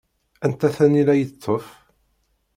[0.45, 1.65] Anta tanila yeṭṭef?